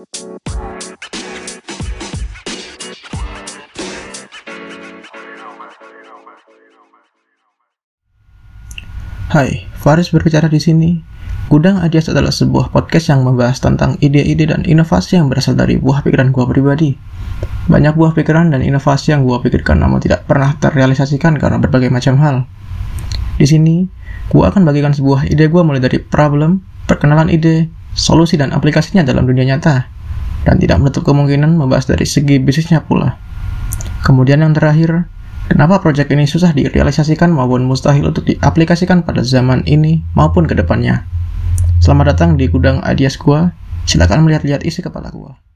Hai, 0.00 0.08
Faris 9.76 10.08
berbicara 10.08 10.48
di 10.48 10.56
sini. 10.56 10.96
Gudang 11.52 11.84
Adias 11.84 12.08
adalah 12.08 12.32
sebuah 12.32 12.72
podcast 12.72 13.12
yang 13.12 13.28
membahas 13.28 13.60
tentang 13.60 14.00
ide-ide 14.00 14.48
dan 14.48 14.64
inovasi 14.64 15.20
yang 15.20 15.28
berasal 15.28 15.52
dari 15.52 15.76
buah 15.76 16.00
pikiran 16.00 16.32
gua 16.32 16.48
pribadi. 16.48 16.96
Banyak 17.68 17.92
buah 17.92 18.16
pikiran 18.16 18.56
dan 18.56 18.64
inovasi 18.64 19.12
yang 19.12 19.28
gua 19.28 19.44
pikirkan 19.44 19.84
namun 19.84 20.00
tidak 20.00 20.24
pernah 20.24 20.56
terrealisasikan 20.56 21.36
karena 21.36 21.60
berbagai 21.60 21.92
macam 21.92 22.16
hal. 22.24 22.48
Di 23.36 23.44
sini, 23.44 23.84
gua 24.32 24.48
akan 24.48 24.64
bagikan 24.64 24.96
sebuah 24.96 25.28
ide 25.28 25.52
gua 25.52 25.60
mulai 25.60 25.84
dari 25.84 26.00
problem, 26.00 26.64
perkenalan 26.88 27.28
ide, 27.28 27.68
solusi 27.94 28.38
dan 28.38 28.54
aplikasinya 28.54 29.02
dalam 29.02 29.26
dunia 29.26 29.56
nyata, 29.56 29.86
dan 30.44 30.56
tidak 30.58 30.80
menutup 30.80 31.02
kemungkinan 31.06 31.56
membahas 31.56 31.90
dari 31.90 32.06
segi 32.06 32.38
bisnisnya 32.38 32.84
pula. 32.84 33.16
Kemudian 34.02 34.40
yang 34.40 34.56
terakhir, 34.56 35.08
Kenapa 35.50 35.82
proyek 35.82 36.14
ini 36.14 36.30
susah 36.30 36.54
direalisasikan 36.54 37.34
maupun 37.34 37.66
mustahil 37.66 38.06
untuk 38.06 38.22
diaplikasikan 38.22 39.02
pada 39.02 39.26
zaman 39.26 39.66
ini 39.66 39.98
maupun 40.14 40.46
ke 40.46 40.54
depannya? 40.54 41.02
Selamat 41.82 42.14
datang 42.14 42.38
di 42.38 42.46
gudang 42.46 42.78
Adias 42.86 43.18
gua. 43.18 43.50
Silakan 43.82 44.22
melihat-lihat 44.22 44.62
isi 44.62 44.78
kepala 44.78 45.10
gua. 45.10 45.49